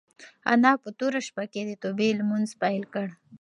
[0.51, 3.07] انا په توره شپه کې د توبې لمونځ پیل کړ.